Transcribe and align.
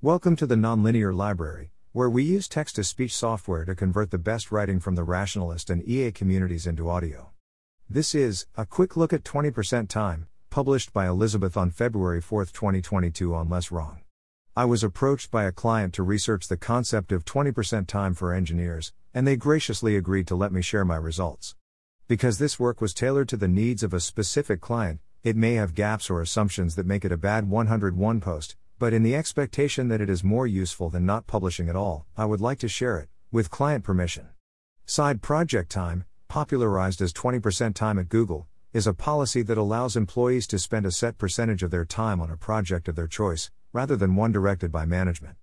Welcome 0.00 0.36
to 0.36 0.46
the 0.46 0.54
Nonlinear 0.54 1.12
Library, 1.12 1.72
where 1.90 2.08
we 2.08 2.22
use 2.22 2.46
text 2.46 2.76
to 2.76 2.84
speech 2.84 3.12
software 3.12 3.64
to 3.64 3.74
convert 3.74 4.12
the 4.12 4.16
best 4.16 4.52
writing 4.52 4.78
from 4.78 4.94
the 4.94 5.02
rationalist 5.02 5.70
and 5.70 5.82
EA 5.88 6.12
communities 6.12 6.68
into 6.68 6.88
audio. 6.88 7.30
This 7.90 8.14
is 8.14 8.46
a 8.56 8.64
quick 8.64 8.96
look 8.96 9.12
at 9.12 9.24
20% 9.24 9.88
time, 9.88 10.28
published 10.50 10.92
by 10.92 11.08
Elizabeth 11.08 11.56
on 11.56 11.72
February 11.72 12.20
4, 12.20 12.44
2022 12.44 13.34
on 13.34 13.48
Less 13.48 13.72
Wrong. 13.72 13.98
I 14.54 14.66
was 14.66 14.84
approached 14.84 15.32
by 15.32 15.42
a 15.46 15.50
client 15.50 15.94
to 15.94 16.04
research 16.04 16.46
the 16.46 16.56
concept 16.56 17.10
of 17.10 17.24
20% 17.24 17.88
time 17.88 18.14
for 18.14 18.32
engineers, 18.32 18.92
and 19.12 19.26
they 19.26 19.34
graciously 19.34 19.96
agreed 19.96 20.28
to 20.28 20.36
let 20.36 20.52
me 20.52 20.62
share 20.62 20.84
my 20.84 20.94
results. 20.94 21.56
Because 22.06 22.38
this 22.38 22.60
work 22.60 22.80
was 22.80 22.94
tailored 22.94 23.28
to 23.30 23.36
the 23.36 23.48
needs 23.48 23.82
of 23.82 23.92
a 23.92 23.98
specific 23.98 24.60
client, 24.60 25.00
it 25.24 25.34
may 25.34 25.54
have 25.54 25.74
gaps 25.74 26.08
or 26.08 26.20
assumptions 26.20 26.76
that 26.76 26.86
make 26.86 27.04
it 27.04 27.10
a 27.10 27.16
bad 27.16 27.50
101 27.50 28.20
post, 28.20 28.54
but 28.78 28.92
in 28.92 29.02
the 29.02 29.16
expectation 29.16 29.88
that 29.88 30.00
it 30.00 30.08
is 30.08 30.22
more 30.22 30.46
useful 30.46 30.88
than 30.88 31.04
not 31.04 31.26
publishing 31.26 31.68
at 31.68 31.74
all, 31.74 32.06
I 32.16 32.24
would 32.24 32.40
like 32.40 32.60
to 32.60 32.68
share 32.68 32.98
it, 32.98 33.08
with 33.32 33.50
client 33.50 33.82
permission. 33.82 34.28
Side 34.86 35.20
project 35.20 35.70
time, 35.70 36.04
popularized 36.28 37.02
as 37.02 37.12
20% 37.12 37.74
time 37.74 37.98
at 37.98 38.08
Google, 38.08 38.46
is 38.72 38.86
a 38.86 38.94
policy 38.94 39.42
that 39.42 39.58
allows 39.58 39.96
employees 39.96 40.46
to 40.46 40.58
spend 40.58 40.86
a 40.86 40.92
set 40.92 41.18
percentage 41.18 41.64
of 41.64 41.72
their 41.72 41.84
time 41.84 42.20
on 42.20 42.30
a 42.30 42.36
project 42.36 42.86
of 42.86 42.94
their 42.94 43.08
choice, 43.08 43.50
rather 43.72 43.96
than 43.96 44.14
one 44.14 44.30
directed 44.30 44.70
by 44.70 44.84
management. 44.84 45.36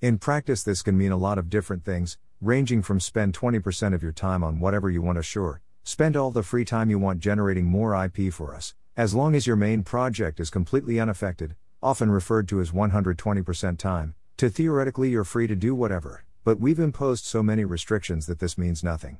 In 0.00 0.16
practice, 0.16 0.62
this 0.62 0.80
can 0.80 0.96
mean 0.96 1.12
a 1.12 1.16
lot 1.16 1.38
of 1.38 1.50
different 1.50 1.84
things, 1.84 2.16
ranging 2.40 2.82
from 2.82 3.00
spend 3.00 3.34
20% 3.34 3.94
of 3.94 4.02
your 4.02 4.12
time 4.12 4.42
on 4.42 4.60
whatever 4.60 4.88
you 4.88 5.02
want 5.02 5.18
assure, 5.18 5.60
spend 5.82 6.16
all 6.16 6.30
the 6.30 6.42
free 6.42 6.64
time 6.64 6.88
you 6.88 6.98
want 6.98 7.20
generating 7.20 7.66
more 7.66 7.94
IP 8.02 8.32
for 8.32 8.54
us, 8.54 8.74
as 8.96 9.14
long 9.14 9.34
as 9.34 9.46
your 9.46 9.56
main 9.56 9.82
project 9.82 10.40
is 10.40 10.50
completely 10.50 10.98
unaffected, 10.98 11.54
often 11.82 12.10
referred 12.10 12.48
to 12.48 12.60
as 12.60 12.72
120% 12.72 13.78
time, 13.78 14.14
to 14.36 14.50
theoretically 14.50 15.10
you're 15.10 15.24
free 15.24 15.46
to 15.46 15.54
do 15.54 15.74
whatever, 15.74 16.24
but 16.44 16.58
we've 16.58 16.78
imposed 16.78 17.24
so 17.24 17.42
many 17.42 17.64
restrictions 17.64 18.26
that 18.26 18.40
this 18.40 18.58
means 18.58 18.82
nothing. 18.82 19.18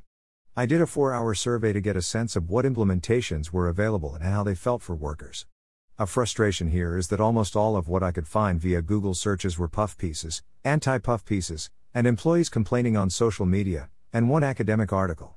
I 0.56 0.66
did 0.66 0.80
a 0.80 0.86
four 0.86 1.12
hour 1.14 1.34
survey 1.34 1.72
to 1.72 1.80
get 1.80 1.96
a 1.96 2.02
sense 2.02 2.34
of 2.34 2.50
what 2.50 2.64
implementations 2.64 3.52
were 3.52 3.68
available 3.68 4.14
and 4.14 4.24
how 4.24 4.42
they 4.42 4.56
felt 4.56 4.82
for 4.82 4.96
workers. 4.96 5.46
A 6.00 6.06
frustration 6.06 6.70
here 6.70 6.96
is 6.96 7.08
that 7.08 7.20
almost 7.20 7.54
all 7.54 7.76
of 7.76 7.88
what 7.88 8.02
I 8.02 8.10
could 8.10 8.26
find 8.26 8.60
via 8.60 8.82
Google 8.82 9.14
searches 9.14 9.56
were 9.56 9.68
puff 9.68 9.96
pieces, 9.96 10.42
anti 10.64 10.98
puff 10.98 11.24
pieces, 11.24 11.70
and 11.94 12.06
employees 12.06 12.48
complaining 12.48 12.96
on 12.96 13.08
social 13.08 13.46
media, 13.46 13.88
and 14.12 14.28
one 14.28 14.42
academic 14.42 14.92
article. 14.92 15.36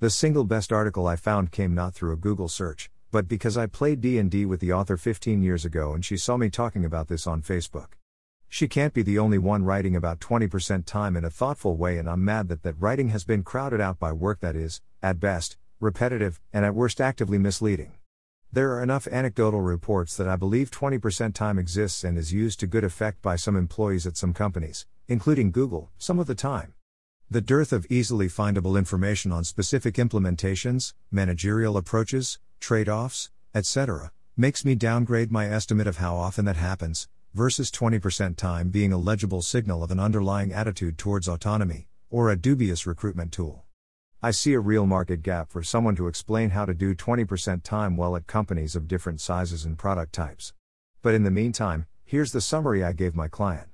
The 0.00 0.10
single 0.10 0.44
best 0.44 0.70
article 0.70 1.06
I 1.06 1.16
found 1.16 1.50
came 1.50 1.74
not 1.74 1.94
through 1.94 2.12
a 2.12 2.16
Google 2.16 2.48
search, 2.48 2.90
but 3.10 3.28
because 3.28 3.56
I 3.56 3.66
played 3.66 4.00
D&D 4.00 4.44
with 4.44 4.60
the 4.60 4.72
author 4.72 4.96
15 4.96 5.42
years 5.42 5.64
ago 5.64 5.94
and 5.94 6.04
she 6.04 6.16
saw 6.16 6.36
me 6.36 6.50
talking 6.50 6.84
about 6.84 7.08
this 7.08 7.26
on 7.26 7.42
Facebook. 7.42 7.92
She 8.48 8.68
can't 8.68 8.94
be 8.94 9.02
the 9.02 9.18
only 9.18 9.38
one 9.38 9.64
writing 9.64 9.96
about 9.96 10.20
20% 10.20 10.84
time 10.84 11.16
in 11.16 11.24
a 11.24 11.30
thoughtful 11.30 11.76
way 11.76 11.98
and 11.98 12.08
I'm 12.08 12.24
mad 12.24 12.48
that 12.48 12.62
that 12.62 12.80
writing 12.80 13.08
has 13.08 13.24
been 13.24 13.42
crowded 13.42 13.80
out 13.80 13.98
by 13.98 14.12
work 14.12 14.40
that 14.40 14.56
is, 14.56 14.80
at 15.02 15.20
best, 15.20 15.56
repetitive, 15.80 16.40
and 16.52 16.64
at 16.64 16.74
worst 16.74 17.00
actively 17.00 17.38
misleading. 17.38 17.92
There 18.50 18.72
are 18.72 18.82
enough 18.82 19.06
anecdotal 19.06 19.60
reports 19.60 20.16
that 20.16 20.26
I 20.26 20.36
believe 20.36 20.70
20% 20.70 21.34
time 21.34 21.58
exists 21.58 22.02
and 22.04 22.16
is 22.16 22.32
used 22.32 22.60
to 22.60 22.66
good 22.66 22.84
effect 22.84 23.20
by 23.20 23.36
some 23.36 23.56
employees 23.56 24.06
at 24.06 24.16
some 24.16 24.32
companies, 24.32 24.86
including 25.06 25.50
Google, 25.50 25.90
some 25.98 26.18
of 26.18 26.26
the 26.26 26.34
time. 26.34 26.72
The 27.30 27.42
dearth 27.42 27.74
of 27.74 27.86
easily 27.90 28.26
findable 28.26 28.78
information 28.78 29.32
on 29.32 29.44
specific 29.44 29.96
implementations, 29.96 30.94
managerial 31.10 31.76
approaches, 31.76 32.38
trade 32.60 32.88
offs, 32.88 33.30
etc., 33.54 34.12
makes 34.36 34.64
me 34.64 34.74
downgrade 34.74 35.32
my 35.32 35.46
estimate 35.46 35.86
of 35.86 35.98
how 35.98 36.16
often 36.16 36.44
that 36.44 36.56
happens, 36.56 37.08
versus 37.34 37.70
20% 37.70 38.36
time 38.36 38.70
being 38.70 38.92
a 38.92 38.98
legible 38.98 39.42
signal 39.42 39.82
of 39.82 39.90
an 39.90 40.00
underlying 40.00 40.52
attitude 40.52 40.96
towards 40.98 41.28
autonomy, 41.28 41.88
or 42.10 42.30
a 42.30 42.36
dubious 42.36 42.86
recruitment 42.86 43.32
tool. 43.32 43.64
I 44.22 44.32
see 44.32 44.54
a 44.54 44.60
real 44.60 44.86
market 44.86 45.22
gap 45.22 45.50
for 45.50 45.62
someone 45.62 45.94
to 45.96 46.08
explain 46.08 46.50
how 46.50 46.64
to 46.64 46.74
do 46.74 46.94
20% 46.94 47.62
time 47.62 47.96
well 47.96 48.16
at 48.16 48.26
companies 48.26 48.74
of 48.74 48.88
different 48.88 49.20
sizes 49.20 49.64
and 49.64 49.78
product 49.78 50.12
types. 50.12 50.52
But 51.02 51.14
in 51.14 51.22
the 51.22 51.30
meantime, 51.30 51.86
here's 52.04 52.32
the 52.32 52.40
summary 52.40 52.82
I 52.82 52.92
gave 52.92 53.14
my 53.14 53.28
client. 53.28 53.68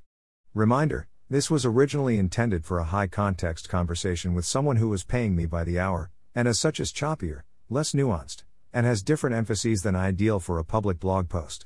Reminder 0.52 1.08
this 1.30 1.50
was 1.50 1.64
originally 1.64 2.18
intended 2.18 2.66
for 2.66 2.78
a 2.78 2.84
high 2.84 3.06
context 3.06 3.68
conversation 3.68 4.34
with 4.34 4.44
someone 4.44 4.76
who 4.76 4.90
was 4.90 5.04
paying 5.04 5.34
me 5.34 5.46
by 5.46 5.64
the 5.64 5.78
hour, 5.78 6.10
and 6.34 6.46
as 6.46 6.60
such 6.60 6.78
is 6.78 6.92
choppier, 6.92 7.42
less 7.70 7.92
nuanced, 7.92 8.44
and 8.74 8.84
has 8.84 9.04
different 9.04 9.36
emphases 9.36 9.82
than 9.82 9.94
ideal 9.94 10.40
for 10.40 10.58
a 10.58 10.64
public 10.64 10.98
blog 10.98 11.28
post. 11.28 11.64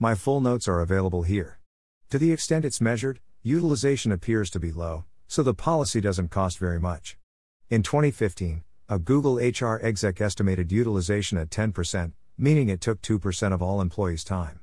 My 0.00 0.14
full 0.14 0.40
notes 0.40 0.66
are 0.66 0.80
available 0.80 1.22
here. 1.22 1.60
To 2.10 2.18
the 2.18 2.32
extent 2.32 2.64
it's 2.64 2.80
measured, 2.80 3.20
utilization 3.42 4.10
appears 4.10 4.48
to 4.50 4.58
be 4.58 4.72
low, 4.72 5.04
so 5.28 5.42
the 5.42 5.52
policy 5.52 6.00
doesn't 6.00 6.30
cost 6.30 6.58
very 6.58 6.80
much. 6.80 7.18
In 7.68 7.82
2015, 7.82 8.64
a 8.88 8.98
Google 8.98 9.36
HR 9.36 9.78
exec 9.82 10.20
estimated 10.20 10.72
utilization 10.72 11.36
at 11.36 11.50
10%, 11.50 12.12
meaning 12.38 12.70
it 12.70 12.80
took 12.80 13.02
2% 13.02 13.52
of 13.52 13.60
all 13.60 13.82
employees' 13.82 14.24
time. 14.24 14.60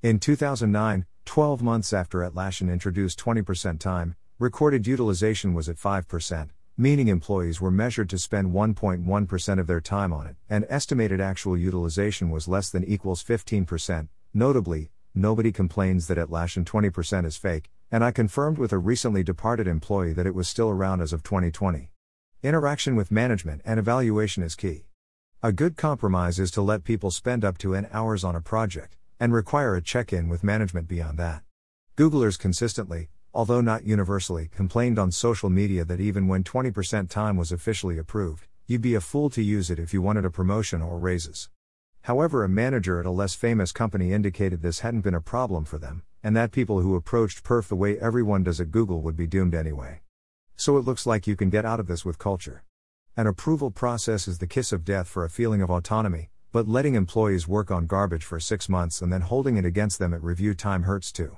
In 0.00 0.20
2009, 0.20 1.06
12 1.24 1.62
months 1.62 1.92
after 1.92 2.18
Atlassian 2.18 2.72
introduced 2.72 3.18
20% 3.18 3.80
time, 3.80 4.14
recorded 4.38 4.86
utilization 4.86 5.54
was 5.54 5.68
at 5.68 5.76
5%, 5.76 6.50
meaning 6.76 7.08
employees 7.08 7.60
were 7.60 7.70
measured 7.70 8.08
to 8.10 8.18
spend 8.18 8.52
1.1% 8.52 9.58
of 9.60 9.66
their 9.66 9.80
time 9.80 10.12
on 10.12 10.26
it, 10.26 10.36
and 10.48 10.64
estimated 10.68 11.20
actual 11.20 11.56
utilization 11.56 12.30
was 12.30 12.48
less 12.48 12.70
than 12.70 12.84
equals 12.84 13.22
15%. 13.22 14.08
Notably, 14.32 14.90
nobody 15.14 15.52
complains 15.52 16.06
that 16.06 16.18
Atlassian 16.18 16.64
20% 16.64 17.26
is 17.26 17.36
fake, 17.36 17.70
and 17.90 18.02
I 18.02 18.10
confirmed 18.10 18.58
with 18.58 18.72
a 18.72 18.78
recently 18.78 19.22
departed 19.22 19.68
employee 19.68 20.14
that 20.14 20.26
it 20.26 20.34
was 20.34 20.48
still 20.48 20.70
around 20.70 21.02
as 21.02 21.12
of 21.12 21.22
2020. 21.22 21.90
Interaction 22.42 22.96
with 22.96 23.12
management 23.12 23.60
and 23.64 23.78
evaluation 23.78 24.42
is 24.42 24.54
key. 24.54 24.86
A 25.42 25.52
good 25.52 25.76
compromise 25.76 26.38
is 26.38 26.50
to 26.52 26.62
let 26.62 26.84
people 26.84 27.10
spend 27.10 27.44
up 27.44 27.58
to 27.58 27.74
N 27.74 27.88
hours 27.92 28.24
on 28.24 28.34
a 28.34 28.40
project, 28.40 28.96
and 29.20 29.32
require 29.32 29.76
a 29.76 29.82
check 29.82 30.12
in 30.12 30.28
with 30.28 30.42
management 30.42 30.88
beyond 30.88 31.18
that. 31.18 31.42
Googlers 31.96 32.38
consistently, 32.38 33.10
although 33.34 33.60
not 33.60 33.86
universally, 33.86 34.48
complained 34.54 34.98
on 34.98 35.10
social 35.10 35.48
media 35.48 35.84
that 35.84 36.00
even 36.00 36.28
when 36.28 36.44
20% 36.44 37.08
time 37.08 37.36
was 37.36 37.50
officially 37.50 37.98
approved, 37.98 38.46
you'd 38.66 38.82
be 38.82 38.94
a 38.94 39.00
fool 39.00 39.30
to 39.30 39.42
use 39.42 39.70
it 39.70 39.78
if 39.78 39.94
you 39.94 40.02
wanted 40.02 40.24
a 40.24 40.30
promotion 40.30 40.82
or 40.82 40.98
raises. 40.98 41.48
However, 42.02 42.44
a 42.44 42.48
manager 42.48 42.98
at 43.00 43.06
a 43.06 43.10
less 43.10 43.34
famous 43.34 43.72
company 43.72 44.12
indicated 44.12 44.60
this 44.60 44.80
hadn't 44.80 45.00
been 45.00 45.14
a 45.14 45.20
problem 45.20 45.64
for 45.64 45.78
them, 45.78 46.02
and 46.22 46.36
that 46.36 46.52
people 46.52 46.80
who 46.80 46.94
approached 46.94 47.44
perf 47.44 47.68
the 47.68 47.76
way 47.76 47.98
everyone 47.98 48.42
does 48.42 48.60
at 48.60 48.70
Google 48.70 49.00
would 49.02 49.16
be 49.16 49.26
doomed 49.26 49.54
anyway. 49.54 50.00
So 50.56 50.76
it 50.76 50.84
looks 50.84 51.06
like 51.06 51.26
you 51.26 51.36
can 51.36 51.50
get 51.50 51.64
out 51.64 51.80
of 51.80 51.86
this 51.86 52.04
with 52.04 52.18
culture. 52.18 52.64
An 53.16 53.26
approval 53.26 53.70
process 53.70 54.26
is 54.26 54.38
the 54.38 54.46
kiss 54.46 54.72
of 54.72 54.84
death 54.84 55.08
for 55.08 55.24
a 55.24 55.30
feeling 55.30 55.62
of 55.62 55.70
autonomy, 55.70 56.30
but 56.50 56.68
letting 56.68 56.94
employees 56.94 57.48
work 57.48 57.70
on 57.70 57.86
garbage 57.86 58.24
for 58.24 58.40
six 58.40 58.68
months 58.68 59.00
and 59.00 59.12
then 59.12 59.22
holding 59.22 59.56
it 59.56 59.64
against 59.64 59.98
them 59.98 60.12
at 60.12 60.22
review 60.22 60.54
time 60.54 60.84
hurts 60.84 61.12
too. 61.12 61.36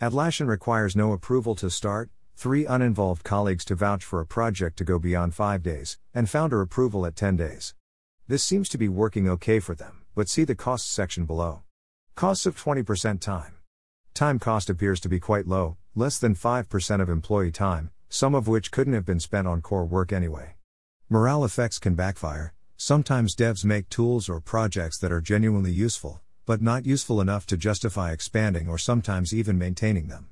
Atlassian 0.00 0.46
requires 0.48 0.96
no 0.96 1.12
approval 1.12 1.54
to 1.56 1.68
start, 1.68 2.08
three 2.34 2.64
uninvolved 2.64 3.22
colleagues 3.22 3.66
to 3.66 3.74
vouch 3.74 4.02
for 4.02 4.18
a 4.18 4.26
project 4.26 4.78
to 4.78 4.84
go 4.84 4.98
beyond 4.98 5.34
five 5.34 5.62
days, 5.62 5.98
and 6.14 6.30
founder 6.30 6.62
approval 6.62 7.04
at 7.04 7.14
10 7.14 7.36
days. 7.36 7.74
This 8.26 8.42
seems 8.42 8.70
to 8.70 8.78
be 8.78 8.88
working 8.88 9.28
okay 9.28 9.60
for 9.60 9.74
them, 9.74 10.00
but 10.14 10.26
see 10.26 10.44
the 10.44 10.54
costs 10.54 10.90
section 10.90 11.26
below. 11.26 11.64
Costs 12.14 12.46
of 12.46 12.56
20% 12.56 13.20
time. 13.20 13.56
Time 14.14 14.38
cost 14.38 14.70
appears 14.70 15.00
to 15.00 15.08
be 15.10 15.20
quite 15.20 15.46
low, 15.46 15.76
less 15.94 16.18
than 16.18 16.34
5% 16.34 17.02
of 17.02 17.10
employee 17.10 17.52
time, 17.52 17.90
some 18.08 18.34
of 18.34 18.48
which 18.48 18.70
couldn't 18.70 18.94
have 18.94 19.04
been 19.04 19.20
spent 19.20 19.46
on 19.46 19.60
core 19.60 19.84
work 19.84 20.14
anyway. 20.14 20.54
Morale 21.10 21.44
effects 21.44 21.78
can 21.78 21.94
backfire. 21.94 22.54
Sometimes 22.78 23.36
devs 23.36 23.66
make 23.66 23.90
tools 23.90 24.30
or 24.30 24.40
projects 24.40 24.96
that 24.96 25.12
are 25.12 25.20
genuinely 25.20 25.72
useful, 25.72 26.22
but 26.50 26.60
not 26.60 26.84
useful 26.84 27.20
enough 27.20 27.46
to 27.46 27.56
justify 27.56 28.10
expanding 28.10 28.68
or 28.68 28.76
sometimes 28.76 29.32
even 29.32 29.56
maintaining 29.56 30.08
them. 30.08 30.26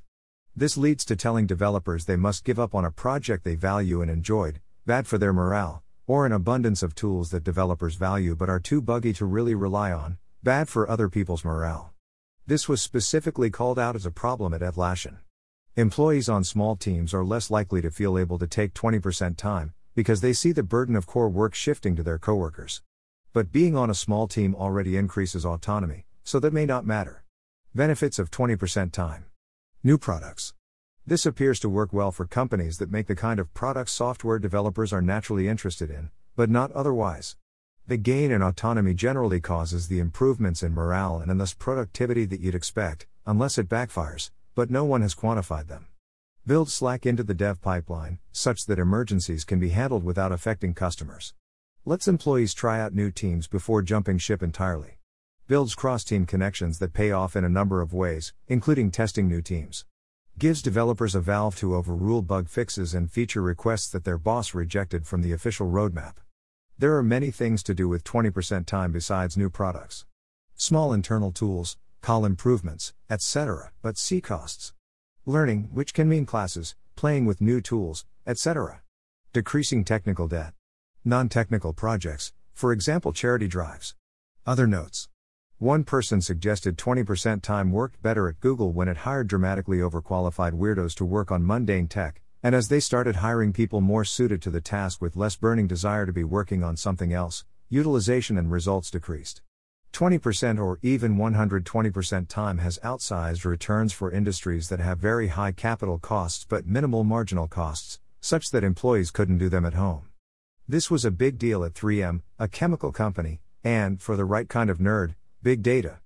This 0.56 0.76
leads 0.76 1.04
to 1.04 1.14
telling 1.14 1.46
developers 1.46 2.06
they 2.06 2.16
must 2.16 2.42
give 2.42 2.58
up 2.58 2.74
on 2.74 2.84
a 2.84 2.90
project 2.90 3.44
they 3.44 3.54
value 3.54 4.02
and 4.02 4.10
enjoyed, 4.10 4.60
bad 4.84 5.06
for 5.06 5.16
their 5.16 5.32
morale, 5.32 5.84
or 6.08 6.26
an 6.26 6.32
abundance 6.32 6.82
of 6.82 6.96
tools 6.96 7.30
that 7.30 7.44
developers 7.44 7.94
value 7.94 8.34
but 8.34 8.50
are 8.50 8.58
too 8.58 8.82
buggy 8.82 9.12
to 9.12 9.26
really 9.26 9.54
rely 9.54 9.92
on, 9.92 10.18
bad 10.42 10.68
for 10.68 10.90
other 10.90 11.08
people's 11.08 11.44
morale. 11.44 11.92
This 12.48 12.68
was 12.68 12.82
specifically 12.82 13.48
called 13.48 13.78
out 13.78 13.94
as 13.94 14.04
a 14.04 14.10
problem 14.10 14.52
at 14.52 14.60
Atlassian. 14.60 15.18
Employees 15.76 16.28
on 16.28 16.42
small 16.42 16.74
teams 16.74 17.14
are 17.14 17.24
less 17.24 17.48
likely 17.48 17.80
to 17.80 17.92
feel 17.92 18.18
able 18.18 18.40
to 18.40 18.48
take 18.48 18.74
20% 18.74 19.36
time, 19.36 19.72
because 19.94 20.20
they 20.20 20.32
see 20.32 20.50
the 20.50 20.64
burden 20.64 20.96
of 20.96 21.06
core 21.06 21.28
work 21.28 21.54
shifting 21.54 21.94
to 21.94 22.02
their 22.02 22.18
coworkers. 22.18 22.82
But 23.32 23.52
being 23.52 23.76
on 23.76 23.88
a 23.88 23.94
small 23.94 24.26
team 24.26 24.56
already 24.56 24.96
increases 24.96 25.44
autonomy, 25.46 26.06
so 26.28 26.38
that 26.38 26.52
may 26.52 26.66
not 26.66 26.84
matter. 26.84 27.24
Benefits 27.74 28.18
of 28.18 28.30
20% 28.30 28.92
time. 28.92 29.24
New 29.82 29.96
products. 29.96 30.52
This 31.06 31.24
appears 31.24 31.58
to 31.60 31.70
work 31.70 31.90
well 31.90 32.12
for 32.12 32.26
companies 32.26 32.76
that 32.76 32.90
make 32.90 33.06
the 33.06 33.16
kind 33.16 33.40
of 33.40 33.54
products 33.54 33.92
software 33.92 34.38
developers 34.38 34.92
are 34.92 35.00
naturally 35.00 35.48
interested 35.48 35.88
in, 35.88 36.10
but 36.36 36.50
not 36.50 36.70
otherwise. 36.72 37.38
The 37.86 37.96
gain 37.96 38.30
in 38.30 38.42
autonomy 38.42 38.92
generally 38.92 39.40
causes 39.40 39.88
the 39.88 40.00
improvements 40.00 40.62
in 40.62 40.74
morale 40.74 41.16
and 41.26 41.40
thus 41.40 41.54
productivity 41.54 42.26
that 42.26 42.40
you'd 42.40 42.54
expect, 42.54 43.06
unless 43.24 43.56
it 43.56 43.70
backfires, 43.70 44.30
but 44.54 44.70
no 44.70 44.84
one 44.84 45.00
has 45.00 45.14
quantified 45.14 45.68
them. 45.68 45.86
Build 46.46 46.68
Slack 46.68 47.06
into 47.06 47.22
the 47.22 47.32
dev 47.32 47.62
pipeline, 47.62 48.18
such 48.32 48.66
that 48.66 48.78
emergencies 48.78 49.46
can 49.46 49.58
be 49.58 49.70
handled 49.70 50.04
without 50.04 50.32
affecting 50.32 50.74
customers. 50.74 51.32
Let's 51.86 52.06
employees 52.06 52.52
try 52.52 52.80
out 52.80 52.92
new 52.92 53.10
teams 53.10 53.46
before 53.48 53.80
jumping 53.80 54.18
ship 54.18 54.42
entirely. 54.42 54.97
Builds 55.48 55.74
cross 55.74 56.04
team 56.04 56.26
connections 56.26 56.78
that 56.78 56.92
pay 56.92 57.10
off 57.10 57.34
in 57.34 57.42
a 57.42 57.48
number 57.48 57.80
of 57.80 57.94
ways, 57.94 58.34
including 58.48 58.90
testing 58.90 59.26
new 59.26 59.40
teams. 59.40 59.86
Gives 60.38 60.60
developers 60.60 61.14
a 61.14 61.22
valve 61.22 61.56
to 61.56 61.74
overrule 61.74 62.20
bug 62.20 62.50
fixes 62.50 62.92
and 62.92 63.10
feature 63.10 63.40
requests 63.40 63.88
that 63.92 64.04
their 64.04 64.18
boss 64.18 64.52
rejected 64.52 65.06
from 65.06 65.22
the 65.22 65.32
official 65.32 65.66
roadmap. 65.66 66.16
There 66.76 66.94
are 66.98 67.02
many 67.02 67.30
things 67.30 67.62
to 67.62 67.72
do 67.72 67.88
with 67.88 68.04
20% 68.04 68.66
time 68.66 68.92
besides 68.92 69.38
new 69.38 69.48
products. 69.48 70.04
Small 70.54 70.92
internal 70.92 71.32
tools, 71.32 71.78
call 72.02 72.26
improvements, 72.26 72.92
etc., 73.08 73.72
but 73.80 73.96
see 73.96 74.20
costs. 74.20 74.74
Learning, 75.24 75.70
which 75.72 75.94
can 75.94 76.10
mean 76.10 76.26
classes, 76.26 76.74
playing 76.94 77.24
with 77.24 77.40
new 77.40 77.62
tools, 77.62 78.04
etc. 78.26 78.82
Decreasing 79.32 79.82
technical 79.82 80.28
debt. 80.28 80.52
Non 81.06 81.30
technical 81.30 81.72
projects, 81.72 82.34
for 82.52 82.70
example, 82.70 83.14
charity 83.14 83.48
drives. 83.48 83.94
Other 84.44 84.66
notes. 84.66 85.08
One 85.60 85.82
person 85.82 86.20
suggested 86.20 86.78
20% 86.78 87.42
time 87.42 87.72
worked 87.72 88.00
better 88.00 88.28
at 88.28 88.38
Google 88.38 88.70
when 88.72 88.86
it 88.86 88.98
hired 88.98 89.26
dramatically 89.26 89.78
overqualified 89.78 90.52
weirdos 90.52 90.94
to 90.94 91.04
work 91.04 91.32
on 91.32 91.44
mundane 91.44 91.88
tech, 91.88 92.20
and 92.44 92.54
as 92.54 92.68
they 92.68 92.78
started 92.78 93.16
hiring 93.16 93.52
people 93.52 93.80
more 93.80 94.04
suited 94.04 94.40
to 94.42 94.50
the 94.50 94.60
task 94.60 95.02
with 95.02 95.16
less 95.16 95.34
burning 95.34 95.66
desire 95.66 96.06
to 96.06 96.12
be 96.12 96.22
working 96.22 96.62
on 96.62 96.76
something 96.76 97.12
else, 97.12 97.44
utilization 97.68 98.38
and 98.38 98.52
results 98.52 98.88
decreased. 98.88 99.42
20% 99.92 100.60
or 100.60 100.78
even 100.80 101.16
120% 101.16 102.28
time 102.28 102.58
has 102.58 102.78
outsized 102.84 103.44
returns 103.44 103.92
for 103.92 104.12
industries 104.12 104.68
that 104.68 104.78
have 104.78 105.00
very 105.00 105.26
high 105.26 105.50
capital 105.50 105.98
costs 105.98 106.46
but 106.48 106.68
minimal 106.68 107.02
marginal 107.02 107.48
costs, 107.48 107.98
such 108.20 108.52
that 108.52 108.62
employees 108.62 109.10
couldn't 109.10 109.38
do 109.38 109.48
them 109.48 109.66
at 109.66 109.74
home. 109.74 110.08
This 110.68 110.88
was 110.88 111.04
a 111.04 111.10
big 111.10 111.36
deal 111.36 111.64
at 111.64 111.74
3M, 111.74 112.22
a 112.38 112.46
chemical 112.46 112.92
company, 112.92 113.40
and, 113.64 114.00
for 114.00 114.14
the 114.14 114.24
right 114.24 114.48
kind 114.48 114.70
of 114.70 114.78
nerd, 114.78 115.16
big 115.42 115.62
data. 115.62 116.00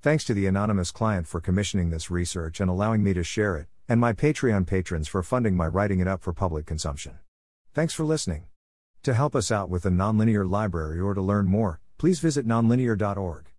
Thanks 0.00 0.22
to 0.24 0.34
the 0.34 0.46
anonymous 0.46 0.92
client 0.92 1.26
for 1.26 1.40
commissioning 1.40 1.90
this 1.90 2.10
research 2.10 2.60
and 2.60 2.70
allowing 2.70 3.02
me 3.02 3.12
to 3.14 3.24
share 3.24 3.56
it, 3.56 3.66
and 3.88 4.00
my 4.00 4.12
Patreon 4.12 4.66
patrons 4.66 5.08
for 5.08 5.22
funding 5.22 5.56
my 5.56 5.66
writing 5.66 5.98
it 5.98 6.06
up 6.06 6.22
for 6.22 6.32
public 6.32 6.66
consumption. 6.66 7.18
Thanks 7.74 7.94
for 7.94 8.04
listening. 8.04 8.46
To 9.02 9.14
help 9.14 9.34
us 9.34 9.50
out 9.50 9.68
with 9.68 9.82
the 9.82 9.90
nonlinear 9.90 10.48
library 10.48 11.00
or 11.00 11.14
to 11.14 11.20
learn 11.20 11.46
more, 11.46 11.80
please 11.98 12.20
visit 12.20 12.46
nonlinear.org. 12.46 13.55